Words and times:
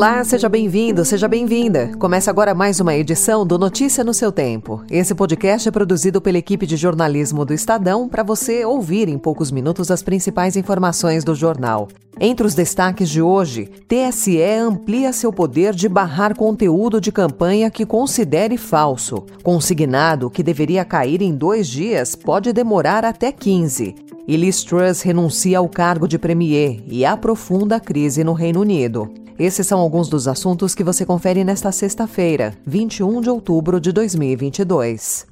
Olá, 0.00 0.24
seja 0.24 0.48
bem-vindo, 0.48 1.04
seja 1.04 1.28
bem-vinda. 1.28 1.90
Começa 1.98 2.30
agora 2.30 2.54
mais 2.54 2.80
uma 2.80 2.94
edição 2.94 3.46
do 3.46 3.58
Notícia 3.58 4.02
no 4.02 4.14
seu 4.14 4.32
Tempo. 4.32 4.82
Esse 4.90 5.14
podcast 5.14 5.68
é 5.68 5.70
produzido 5.70 6.22
pela 6.22 6.38
equipe 6.38 6.66
de 6.66 6.74
jornalismo 6.74 7.44
do 7.44 7.52
Estadão 7.52 8.08
para 8.08 8.22
você 8.22 8.64
ouvir 8.64 9.10
em 9.10 9.18
poucos 9.18 9.50
minutos 9.50 9.90
as 9.90 10.02
principais 10.02 10.56
informações 10.56 11.22
do 11.22 11.34
jornal. 11.34 11.86
Entre 12.18 12.46
os 12.46 12.54
destaques 12.54 13.10
de 13.10 13.20
hoje, 13.20 13.68
TSE 13.86 14.42
amplia 14.42 15.12
seu 15.12 15.30
poder 15.30 15.74
de 15.74 15.86
barrar 15.86 16.34
conteúdo 16.34 16.98
de 16.98 17.12
campanha 17.12 17.70
que 17.70 17.84
considere 17.84 18.56
falso. 18.56 19.26
Consignado 19.42 20.30
que 20.30 20.42
deveria 20.42 20.82
cair 20.82 21.20
em 21.20 21.34
dois 21.34 21.68
dias 21.68 22.14
pode 22.14 22.54
demorar 22.54 23.04
até 23.04 23.30
15. 23.30 23.94
E 24.26 24.36
Liz 24.36 24.64
Truss 24.64 25.02
renuncia 25.02 25.58
ao 25.58 25.68
cargo 25.68 26.08
de 26.08 26.18
premier 26.18 26.82
e 26.86 27.04
aprofunda 27.04 27.76
a 27.76 27.80
crise 27.80 28.24
no 28.24 28.32
Reino 28.32 28.60
Unido. 28.60 29.19
Esses 29.40 29.66
são 29.66 29.80
alguns 29.80 30.06
dos 30.06 30.28
assuntos 30.28 30.74
que 30.74 30.84
você 30.84 31.06
confere 31.06 31.42
nesta 31.42 31.72
sexta-feira, 31.72 32.52
21 32.66 33.22
de 33.22 33.30
outubro 33.30 33.80
de 33.80 33.90
2022. 33.90 35.26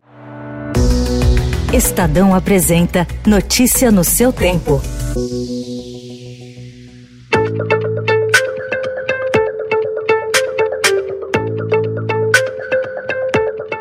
Estadão 1.75 2.35
apresenta 2.35 3.07
Notícia 3.27 3.93
no 3.93 4.03
seu 4.03 4.33
tempo. 4.33 4.81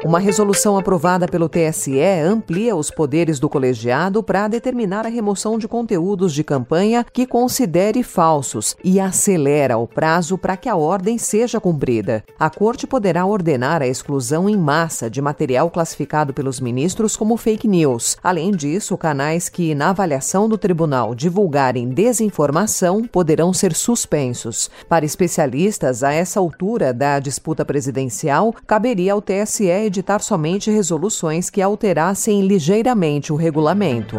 Uma 0.08 0.20
resolução 0.20 0.78
aprovada 0.78 1.28
pelo 1.28 1.50
TSE 1.50 2.00
amplia 2.26 2.74
os 2.78 2.90
poderes 2.90 3.42
do 3.42 3.50
colegiado 3.50 4.24
para 4.24 4.48
determinar 4.48 5.06
a 5.06 5.10
remoção 5.10 5.58
de 5.58 5.68
conteúdos 5.68 6.34
de 6.34 6.46
campanha 6.46 7.06
que 7.12 7.28
considere 7.28 8.02
falsos 8.04 8.78
e 8.82 9.02
acelera 9.02 9.78
o 9.78 9.86
prazo 9.86 10.38
para 10.38 10.56
que 10.56 10.70
a 10.70 10.78
ordem 10.78 11.18
seja 11.18 11.60
cumprida. 11.60 12.24
A 12.40 12.50
Corte 12.50 12.88
poderá 12.88 13.26
ordenar 13.26 13.82
a 13.82 13.88
exclusão 13.88 14.48
em 14.48 14.56
massa 14.56 15.10
de 15.10 15.22
material 15.22 15.70
classificado 15.70 16.34
pelos 16.34 16.62
ministros 16.62 17.18
como 17.18 17.36
fake 17.36 17.68
news. 17.68 18.16
Além 18.24 18.52
disso, 18.52 18.98
canais 18.98 19.50
que, 19.50 19.76
na 19.76 19.90
avaliação 19.90 20.48
do 20.48 20.58
tribunal, 20.58 21.14
divulgarem 21.14 21.90
desinformação 21.90 23.04
poderão 23.04 23.52
ser 23.52 23.74
suspensos. 23.74 24.72
Para 24.88 25.04
especialistas, 25.04 26.02
a 26.02 26.14
essa 26.14 26.40
altura 26.40 26.94
da 26.94 27.20
disputa 27.20 27.66
presidencial, 27.66 28.56
caberia 28.66 29.12
ao 29.12 29.22
TSE 29.22 29.97
editar 29.98 30.20
somente 30.20 30.70
resoluções 30.70 31.50
que 31.50 31.62
alterassem 31.62 32.42
ligeiramente 32.42 33.34
o 33.34 33.36
regulamento. 33.36 34.18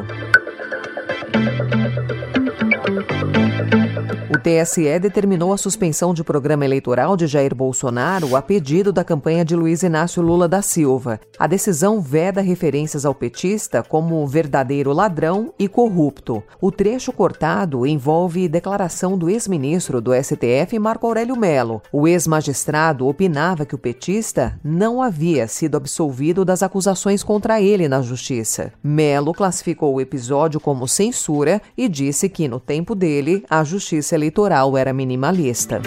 TSE 4.49 4.99
determinou 4.99 5.53
a 5.53 5.59
suspensão 5.59 6.15
de 6.15 6.25
programa 6.25 6.65
eleitoral 6.65 7.19
de 7.19 7.27
Jair 7.27 7.55
Bolsonaro 7.55 8.35
a 8.35 8.41
pedido 8.41 8.91
da 8.91 9.05
campanha 9.05 9.45
de 9.45 9.55
Luiz 9.55 9.83
Inácio 9.83 10.23
Lula 10.23 10.49
da 10.49 10.63
Silva. 10.63 11.21
A 11.39 11.47
decisão 11.47 12.01
veda 12.01 12.41
referências 12.41 13.05
ao 13.05 13.15
petista 13.15 13.83
como 13.83 14.27
verdadeiro 14.27 14.91
ladrão 14.95 15.53
e 15.59 15.69
corrupto. 15.69 16.43
O 16.63 16.73
trecho 16.73 17.13
cortado 17.13 17.87
envolve 17.87 18.49
declaração 18.49 19.19
do 19.19 19.29
ex-ministro 19.29 20.01
do 20.01 20.13
STF, 20.15 20.79
Marco 20.79 21.07
Aurélio 21.07 21.37
Melo. 21.37 21.83
O 21.93 22.09
ex-magistrado 22.09 23.07
opinava 23.07 23.67
que 23.67 23.75
o 23.75 23.79
petista 23.79 24.59
não 24.65 25.03
havia 25.03 25.47
sido 25.47 25.77
absolvido 25.77 26.43
das 26.43 26.63
acusações 26.63 27.23
contra 27.23 27.61
ele 27.61 27.87
na 27.87 28.01
justiça. 28.01 28.73
Melo 28.83 29.35
classificou 29.35 29.95
o 29.95 30.01
episódio 30.01 30.59
como 30.59 30.89
censura 30.89 31.61
e 31.77 31.87
disse 31.87 32.31
que, 32.31 32.49
no 32.49 32.59
tempo 32.59 32.95
dele, 32.95 33.45
a 33.51 33.63
justiça 33.63 34.15
eleitoral 34.15 34.38
era 34.79 34.93
minimalista. 34.93 35.81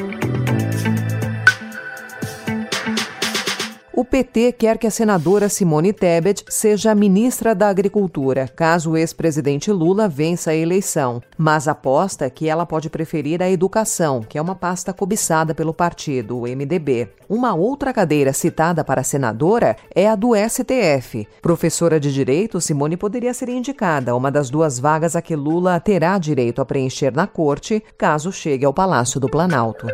O 4.01 4.03
PT 4.03 4.53
quer 4.53 4.79
que 4.79 4.87
a 4.87 4.89
senadora 4.89 5.47
Simone 5.47 5.93
Tebet 5.93 6.43
seja 6.49 6.95
ministra 6.95 7.53
da 7.53 7.69
Agricultura, 7.69 8.47
caso 8.47 8.89
o 8.89 8.97
ex-presidente 8.97 9.71
Lula 9.71 10.07
vença 10.07 10.49
a 10.49 10.55
eleição, 10.55 11.21
mas 11.37 11.67
aposta 11.67 12.27
que 12.27 12.49
ela 12.49 12.65
pode 12.65 12.89
preferir 12.89 13.43
a 13.43 13.49
educação, 13.51 14.21
que 14.27 14.39
é 14.39 14.41
uma 14.41 14.55
pasta 14.55 14.91
cobiçada 14.91 15.53
pelo 15.53 15.71
partido, 15.71 16.35
o 16.35 16.47
MDB. 16.47 17.09
Uma 17.29 17.53
outra 17.53 17.93
cadeira 17.93 18.33
citada 18.33 18.83
para 18.83 19.03
senadora 19.03 19.75
é 19.93 20.09
a 20.09 20.15
do 20.15 20.31
STF. 20.35 21.27
Professora 21.39 21.99
de 21.99 22.11
Direito, 22.11 22.59
Simone 22.59 22.97
poderia 22.97 23.35
ser 23.35 23.49
indicada, 23.49 24.15
uma 24.15 24.31
das 24.31 24.49
duas 24.49 24.79
vagas 24.79 25.15
a 25.15 25.21
que 25.21 25.35
Lula 25.35 25.79
terá 25.79 26.17
direito 26.17 26.59
a 26.59 26.65
preencher 26.65 27.13
na 27.13 27.27
corte, 27.27 27.83
caso 27.99 28.31
chegue 28.31 28.65
ao 28.65 28.73
Palácio 28.73 29.19
do 29.19 29.29
Planalto. 29.29 29.85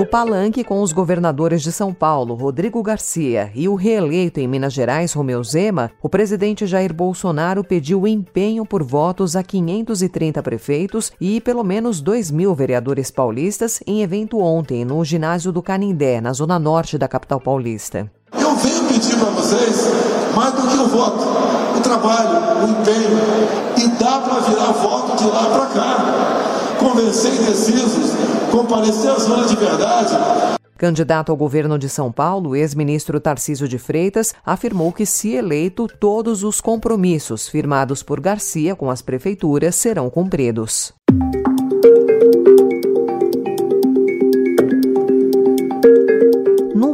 No 0.00 0.06
palanque 0.06 0.64
com 0.64 0.80
os 0.80 0.94
governadores 0.94 1.60
de 1.60 1.70
São 1.70 1.92
Paulo, 1.92 2.34
Rodrigo 2.34 2.82
Garcia, 2.82 3.52
e 3.54 3.68
o 3.68 3.74
reeleito 3.74 4.40
em 4.40 4.48
Minas 4.48 4.72
Gerais, 4.72 5.12
Romeu 5.12 5.44
Zema, 5.44 5.90
o 6.00 6.08
presidente 6.08 6.66
Jair 6.66 6.90
Bolsonaro 6.90 7.62
pediu 7.62 8.08
empenho 8.08 8.64
por 8.64 8.82
votos 8.82 9.36
a 9.36 9.42
530 9.42 10.42
prefeitos 10.42 11.12
e 11.20 11.38
pelo 11.38 11.62
menos 11.62 12.00
2 12.00 12.30
mil 12.30 12.54
vereadores 12.54 13.10
paulistas 13.10 13.82
em 13.86 14.02
evento 14.02 14.38
ontem 14.38 14.86
no 14.86 15.04
ginásio 15.04 15.52
do 15.52 15.60
Canindé, 15.60 16.18
na 16.18 16.32
zona 16.32 16.58
norte 16.58 16.96
da 16.96 17.06
capital 17.06 17.38
paulista. 17.38 18.10
Eu 18.32 18.56
venho 18.56 18.84
pedir 18.84 19.18
para 19.18 19.28
vocês 19.28 19.84
mais 20.34 20.54
do 20.54 20.66
que 20.66 20.78
o 20.78 20.88
voto, 20.88 21.26
o 21.76 21.80
trabalho, 21.82 22.64
o 22.64 22.70
empenho, 22.70 23.18
e 23.76 24.02
dá 24.02 24.18
para 24.18 24.40
virar 24.40 24.72
voto 24.72 25.22
de 25.22 25.28
lá 25.28 25.44
para 25.44 25.66
cá. 25.66 26.09
Convencer 26.80 27.34
indecisos 27.34 28.10
comparecer 28.50 29.10
às 29.10 29.28
urnas 29.28 29.50
de 29.50 29.56
verdade. 29.56 30.58
Candidato 30.76 31.30
ao 31.30 31.36
governo 31.36 31.78
de 31.78 31.88
São 31.88 32.10
Paulo, 32.10 32.56
ex-ministro 32.56 33.20
Tarcísio 33.20 33.68
de 33.68 33.78
Freitas 33.78 34.34
afirmou 34.44 34.90
que, 34.92 35.04
se 35.04 35.34
eleito, 35.34 35.86
todos 35.86 36.42
os 36.42 36.60
compromissos 36.60 37.48
firmados 37.48 38.02
por 38.02 38.18
Garcia 38.18 38.74
com 38.74 38.90
as 38.90 39.02
prefeituras 39.02 39.74
serão 39.74 40.08
cumpridos. 40.08 40.92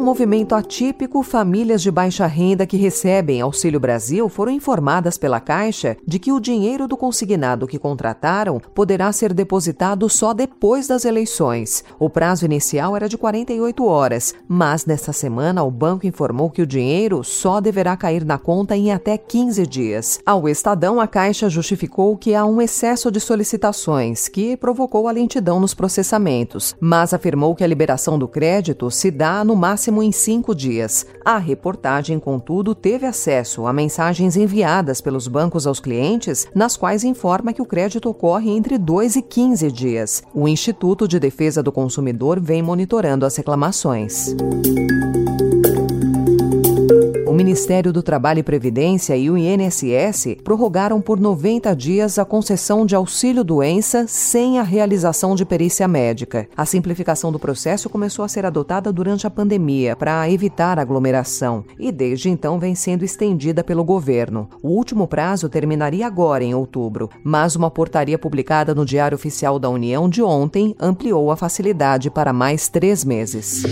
Movimento 0.06 0.54
atípico, 0.54 1.20
famílias 1.20 1.82
de 1.82 1.90
baixa 1.90 2.28
renda 2.28 2.64
que 2.64 2.76
recebem 2.76 3.40
Auxílio 3.40 3.80
Brasil 3.80 4.28
foram 4.28 4.52
informadas 4.52 5.18
pela 5.18 5.40
Caixa 5.40 5.96
de 6.06 6.20
que 6.20 6.30
o 6.30 6.38
dinheiro 6.38 6.86
do 6.86 6.96
consignado 6.96 7.66
que 7.66 7.76
contrataram 7.76 8.60
poderá 8.72 9.10
ser 9.10 9.34
depositado 9.34 10.08
só 10.08 10.32
depois 10.32 10.86
das 10.86 11.04
eleições. 11.04 11.82
O 11.98 12.08
prazo 12.08 12.44
inicial 12.44 12.94
era 12.94 13.08
de 13.08 13.18
48 13.18 13.84
horas, 13.84 14.32
mas 14.46 14.86
nesta 14.86 15.12
semana 15.12 15.64
o 15.64 15.72
banco 15.72 16.06
informou 16.06 16.50
que 16.50 16.62
o 16.62 16.66
dinheiro 16.68 17.24
só 17.24 17.60
deverá 17.60 17.96
cair 17.96 18.24
na 18.24 18.38
conta 18.38 18.76
em 18.76 18.92
até 18.92 19.18
15 19.18 19.66
dias. 19.66 20.20
Ao 20.24 20.48
Estadão, 20.48 21.00
a 21.00 21.08
Caixa 21.08 21.50
justificou 21.50 22.16
que 22.16 22.32
há 22.32 22.46
um 22.46 22.62
excesso 22.62 23.10
de 23.10 23.18
solicitações, 23.18 24.28
que 24.28 24.56
provocou 24.56 25.08
a 25.08 25.10
lentidão 25.10 25.58
nos 25.58 25.74
processamentos, 25.74 26.76
mas 26.78 27.12
afirmou 27.12 27.56
que 27.56 27.64
a 27.64 27.66
liberação 27.66 28.16
do 28.16 28.28
crédito 28.28 28.88
se 28.88 29.10
dá 29.10 29.42
no 29.42 29.56
máximo 29.56 29.95
máximo 29.96 30.02
em 30.02 30.12
cinco 30.12 30.54
dias. 30.54 31.06
A 31.24 31.38
reportagem, 31.38 32.18
contudo, 32.18 32.74
teve 32.74 33.06
acesso 33.06 33.66
a 33.66 33.72
mensagens 33.72 34.36
enviadas 34.36 35.00
pelos 35.00 35.26
bancos 35.26 35.66
aos 35.66 35.80
clientes, 35.80 36.46
nas 36.54 36.76
quais 36.76 37.04
informa 37.04 37.52
que 37.52 37.62
o 37.62 37.66
crédito 37.66 38.08
ocorre 38.08 38.50
entre 38.50 38.78
2 38.78 39.16
e 39.16 39.22
15 39.22 39.72
dias. 39.72 40.22
O 40.34 40.46
Instituto 40.46 41.08
de 41.08 41.18
Defesa 41.18 41.62
do 41.62 41.72
Consumidor 41.72 42.40
vem 42.40 42.62
monitorando 42.62 43.24
as 43.24 43.36
reclamações. 43.36 44.34
Ministério 47.36 47.92
do 47.92 48.02
Trabalho 48.02 48.38
e 48.38 48.42
Previdência 48.42 49.14
e 49.14 49.30
o 49.30 49.36
INSS 49.36 50.38
prorrogaram 50.42 51.02
por 51.02 51.20
90 51.20 51.76
dias 51.76 52.18
a 52.18 52.24
concessão 52.24 52.86
de 52.86 52.96
auxílio-doença 52.96 54.06
sem 54.08 54.58
a 54.58 54.62
realização 54.62 55.34
de 55.34 55.44
perícia 55.44 55.86
médica. 55.86 56.48
A 56.56 56.64
simplificação 56.64 57.30
do 57.30 57.38
processo 57.38 57.90
começou 57.90 58.24
a 58.24 58.28
ser 58.28 58.46
adotada 58.46 58.90
durante 58.90 59.26
a 59.26 59.30
pandemia 59.30 59.94
para 59.94 60.30
evitar 60.30 60.78
aglomeração 60.78 61.62
e 61.78 61.92
desde 61.92 62.30
então 62.30 62.58
vem 62.58 62.74
sendo 62.74 63.04
estendida 63.04 63.62
pelo 63.62 63.84
governo. 63.84 64.48
O 64.62 64.70
último 64.70 65.06
prazo 65.06 65.50
terminaria 65.50 66.06
agora, 66.06 66.42
em 66.42 66.54
outubro, 66.54 67.10
mas 67.22 67.54
uma 67.54 67.70
portaria 67.70 68.18
publicada 68.18 68.74
no 68.74 68.86
Diário 68.86 69.14
Oficial 69.14 69.58
da 69.58 69.68
União 69.68 70.08
de 70.08 70.22
ontem 70.22 70.74
ampliou 70.80 71.30
a 71.30 71.36
facilidade 71.36 72.08
para 72.10 72.32
mais 72.32 72.70
três 72.70 73.04
meses. 73.04 73.62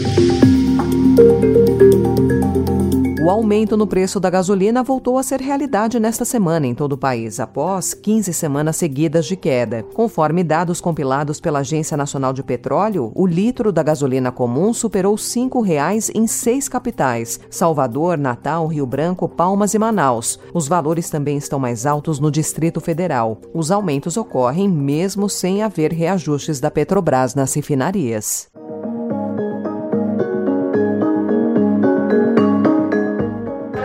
O 3.25 3.31
aumento 3.31 3.75
no 3.75 3.87
preço 3.87 4.21
da 4.21 4.29
gasolina 4.29 4.83
voltou 4.83 5.17
a 5.17 5.23
ser 5.23 5.41
realidade 5.41 5.99
nesta 5.99 6.27
semana 6.27 6.67
em 6.67 6.75
todo 6.75 6.93
o 6.93 6.99
país, 6.99 7.41
após 7.41 7.95
15 7.95 8.35
semanas 8.35 8.77
seguidas 8.77 9.25
de 9.25 9.35
queda. 9.35 9.83
Conforme 9.95 10.45
dados 10.45 10.79
compilados 10.79 11.41
pela 11.41 11.61
Agência 11.61 11.97
Nacional 11.97 12.35
de 12.35 12.43
Petróleo, 12.43 13.11
o 13.15 13.27
litro 13.27 13.73
da 13.73 13.83
gasolina 13.83 14.31
comum 14.31 14.75
superou 14.75 15.15
R$ 15.15 15.23
5,00 15.23 16.11
em 16.15 16.27
seis 16.27 16.69
capitais: 16.69 17.41
Salvador, 17.49 18.19
Natal, 18.19 18.67
Rio 18.67 18.85
Branco, 18.85 19.27
Palmas 19.27 19.73
e 19.73 19.79
Manaus. 19.79 20.39
Os 20.53 20.69
valores 20.69 21.09
também 21.09 21.39
estão 21.39 21.59
mais 21.59 21.87
altos 21.87 22.21
no 22.21 22.31
Distrito 22.31 22.79
Federal. 22.79 23.39
Os 23.55 23.71
aumentos 23.71 24.19
ocorrem 24.19 24.69
mesmo 24.69 25.31
sem 25.31 25.63
haver 25.63 25.95
reajustes 25.95 26.61
da 26.61 26.71
Petrobras 26.71 27.35
nas 27.35 27.55
refinarias. 27.55 28.53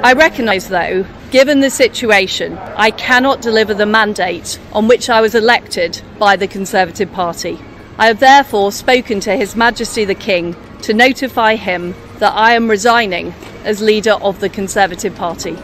I 0.01 0.13
recognise, 0.13 0.69
though, 0.69 1.06
given 1.30 1.60
the 1.60 1.69
situation, 1.69 2.57
I 2.78 2.90
cannot 2.90 3.42
deliver 3.42 3.74
the 3.74 3.86
mandate 3.86 4.57
on 4.72 4.88
which 4.88 5.10
I 5.10 5.19
was 5.19 5.36
elected 5.36 6.01
by 6.18 6.38
the 6.38 6.48
Conservative 6.48 7.12
Party. 7.12 7.60
I 7.98 8.07
have 8.07 8.22
therefore 8.22 8.72
spoken 8.72 9.19
to 9.19 9.36
His 9.36 9.57
Majesty 9.57 10.06
the 10.06 10.16
King 10.16 10.56
to 10.84 10.94
notify 10.94 11.56
him 11.56 11.94
that 12.19 12.34
I 12.34 12.54
am 12.54 12.69
resigning 12.69 13.34
as 13.66 13.81
leader 13.81 14.13
of 14.13 14.40
the 14.40 14.48
Conservative 14.48 15.13
Party. 15.16 15.57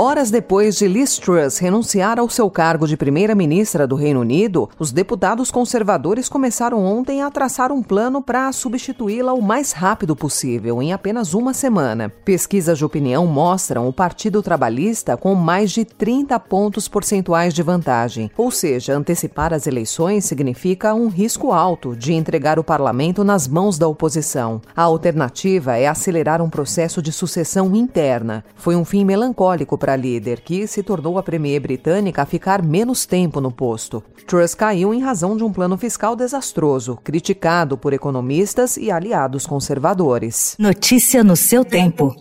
Horas 0.00 0.30
depois 0.30 0.76
de 0.76 0.86
Liz 0.86 1.18
Truss 1.18 1.58
renunciar 1.58 2.20
ao 2.20 2.30
seu 2.30 2.48
cargo 2.48 2.86
de 2.86 2.96
primeira-ministra 2.96 3.84
do 3.84 3.96
Reino 3.96 4.20
Unido, 4.20 4.70
os 4.78 4.92
deputados 4.92 5.50
conservadores 5.50 6.28
começaram 6.28 6.84
ontem 6.86 7.20
a 7.20 7.28
traçar 7.32 7.72
um 7.72 7.82
plano 7.82 8.22
para 8.22 8.52
substituí-la 8.52 9.32
o 9.32 9.42
mais 9.42 9.72
rápido 9.72 10.14
possível, 10.14 10.80
em 10.80 10.92
apenas 10.92 11.34
uma 11.34 11.52
semana. 11.52 12.10
Pesquisas 12.24 12.78
de 12.78 12.84
opinião 12.84 13.26
mostram 13.26 13.88
o 13.88 13.92
Partido 13.92 14.40
Trabalhista 14.40 15.16
com 15.16 15.34
mais 15.34 15.72
de 15.72 15.84
30 15.84 16.38
pontos 16.38 16.86
percentuais 16.86 17.52
de 17.52 17.64
vantagem, 17.64 18.30
ou 18.36 18.52
seja, 18.52 18.96
antecipar 18.96 19.52
as 19.52 19.66
eleições 19.66 20.24
significa 20.24 20.94
um 20.94 21.08
risco 21.08 21.50
alto 21.50 21.96
de 21.96 22.12
entregar 22.12 22.56
o 22.56 22.62
parlamento 22.62 23.24
nas 23.24 23.48
mãos 23.48 23.76
da 23.76 23.88
oposição. 23.88 24.60
A 24.76 24.82
alternativa 24.82 25.76
é 25.76 25.88
acelerar 25.88 26.40
um 26.40 26.48
processo 26.48 27.02
de 27.02 27.10
sucessão 27.10 27.74
interna. 27.74 28.44
Foi 28.54 28.76
um 28.76 28.84
fim 28.84 29.04
melancólico 29.04 29.76
para 29.76 29.87
para 29.88 29.94
a 29.94 29.96
líder, 29.96 30.40
que 30.40 30.66
se 30.66 30.82
tornou 30.82 31.16
a 31.16 31.22
premier 31.22 31.58
britânica 31.60 32.20
a 32.20 32.26
ficar 32.26 32.62
menos 32.62 33.06
tempo 33.06 33.40
no 33.40 33.50
posto. 33.50 34.04
Truss 34.26 34.54
caiu 34.54 34.92
em 34.92 35.00
razão 35.00 35.34
de 35.34 35.42
um 35.42 35.50
plano 35.50 35.78
fiscal 35.78 36.14
desastroso, 36.14 36.98
criticado 37.02 37.78
por 37.78 37.94
economistas 37.94 38.76
e 38.76 38.90
aliados 38.90 39.46
conservadores. 39.46 40.54
Notícia 40.58 41.24
no 41.24 41.34
seu 41.34 41.64
tempo. 41.64 42.14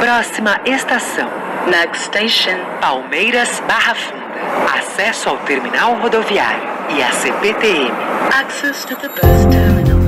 Próxima 0.00 0.60
estação. 0.66 1.28
Next 1.70 2.06
station, 2.06 2.58
Palmeiras 2.80 3.62
Barra 3.68 3.94
Funda. 3.94 4.80
Acesso 4.80 5.28
ao 5.28 5.36
terminal 5.44 5.94
rodoviário 6.00 6.68
e 6.96 7.00
a 7.00 7.12
CPTM. 7.12 7.92
Access 8.32 8.84
to 8.84 8.96
the 8.96 9.08
bus 9.08 9.46
terminal. 9.48 9.99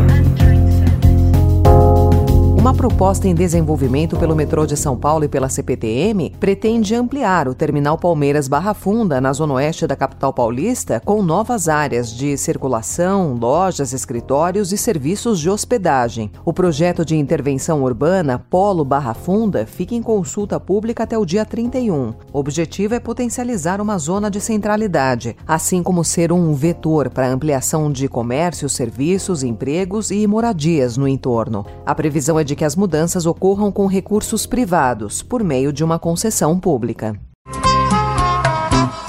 Uma 2.62 2.72
proposta 2.72 3.26
em 3.26 3.34
desenvolvimento 3.34 4.16
pelo 4.16 4.36
metrô 4.36 4.64
de 4.64 4.76
São 4.76 4.96
Paulo 4.96 5.24
e 5.24 5.28
pela 5.28 5.48
CPTM 5.48 6.32
pretende 6.38 6.94
ampliar 6.94 7.48
o 7.48 7.54
terminal 7.56 7.98
Palmeiras 7.98 8.46
Barra 8.46 8.72
Funda, 8.72 9.20
na 9.20 9.32
zona 9.32 9.54
oeste 9.54 9.84
da 9.84 9.96
capital 9.96 10.32
paulista, 10.32 11.02
com 11.04 11.24
novas 11.24 11.68
áreas 11.68 12.08
de 12.14 12.36
circulação, 12.36 13.34
lojas, 13.34 13.92
escritórios 13.92 14.70
e 14.70 14.78
serviços 14.78 15.40
de 15.40 15.50
hospedagem. 15.50 16.30
O 16.44 16.52
projeto 16.52 17.04
de 17.04 17.16
intervenção 17.16 17.82
urbana 17.82 18.38
Polo 18.38 18.84
Barra 18.84 19.12
Funda 19.12 19.66
fica 19.66 19.96
em 19.96 20.00
consulta 20.00 20.60
pública 20.60 21.02
até 21.02 21.18
o 21.18 21.26
dia 21.26 21.44
31. 21.44 22.14
O 22.32 22.38
objetivo 22.38 22.94
é 22.94 23.00
potencializar 23.00 23.80
uma 23.80 23.98
zona 23.98 24.30
de 24.30 24.40
centralidade, 24.40 25.36
assim 25.48 25.82
como 25.82 26.04
ser 26.04 26.30
um 26.30 26.54
vetor 26.54 27.10
para 27.10 27.26
ampliação 27.26 27.90
de 27.90 28.06
comércio, 28.06 28.68
serviços, 28.68 29.42
empregos 29.42 30.12
e 30.12 30.24
moradias 30.28 30.96
no 30.96 31.08
entorno. 31.08 31.66
A 31.84 31.92
previsão 31.92 32.38
é 32.38 32.44
de 32.44 32.51
de 32.52 32.56
que 32.56 32.66
as 32.66 32.76
mudanças 32.76 33.24
ocorram 33.24 33.72
com 33.72 33.86
recursos 33.86 34.44
privados, 34.44 35.22
por 35.22 35.42
meio 35.42 35.72
de 35.72 35.82
uma 35.82 35.98
concessão 35.98 36.60
pública. 36.60 37.18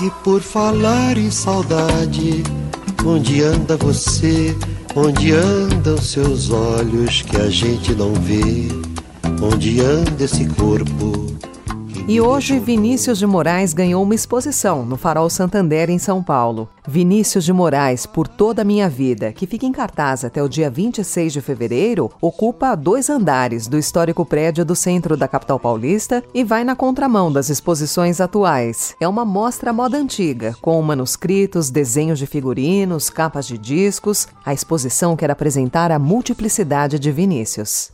E 0.02 0.10
por 0.24 0.42
falar 0.42 1.18
em 1.18 1.30
saudade, 1.30 2.42
onde 3.06 3.44
anda 3.44 3.76
você? 3.76 4.56
Onde 4.96 5.34
andam 5.34 5.98
seus 5.98 6.52
olhos 6.52 7.22
que 7.22 7.36
a 7.36 7.50
gente 7.50 7.94
não 7.94 8.14
vê? 8.14 8.70
Onde 9.42 9.82
anda 9.82 10.24
esse 10.24 10.46
corpo? 10.46 11.33
E 12.06 12.20
hoje, 12.20 12.60
Vinícius 12.60 13.18
de 13.18 13.26
Moraes 13.26 13.72
ganhou 13.72 14.04
uma 14.04 14.14
exposição 14.14 14.86
no 14.86 14.98
Farol 14.98 15.30
Santander, 15.30 15.90
em 15.90 15.98
São 15.98 16.22
Paulo. 16.22 16.68
Vinícius 16.86 17.46
de 17.46 17.54
Moraes, 17.54 18.06
Por 18.06 18.28
Toda 18.28 18.62
a 18.62 18.66
Minha 18.66 18.90
Vida, 18.90 19.32
que 19.32 19.48
fica 19.48 19.66
em 19.66 19.72
cartaz 19.72 20.26
até 20.26 20.44
o 20.44 20.50
dia 20.50 20.70
26 20.70 21.32
de 21.32 21.40
fevereiro, 21.40 22.12
ocupa 22.20 22.76
dois 22.76 23.10
andares 23.10 23.68
do 23.68 23.78
histórico 23.78 24.26
prédio 24.26 24.66
do 24.66 24.76
centro 24.76 25.16
da 25.16 25.30
capital 25.30 25.58
paulista 25.58 26.22
e 26.34 26.44
vai 26.44 26.66
na 26.66 26.76
contramão 26.76 27.32
das 27.32 27.50
exposições 27.50 28.20
atuais. 28.20 28.96
É 29.00 29.08
uma 29.08 29.24
mostra 29.24 29.72
moda 29.72 29.98
antiga, 29.98 30.54
com 30.62 30.82
manuscritos, 30.82 31.70
desenhos 31.70 32.20
de 32.20 32.28
figurinos, 32.28 33.10
capas 33.10 33.48
de 33.48 33.58
discos. 33.58 34.28
A 34.46 34.54
exposição 34.54 35.16
quer 35.16 35.32
apresentar 35.32 35.90
a 35.90 35.98
multiplicidade 35.98 37.00
de 37.00 37.12
Vinícius. 37.14 37.94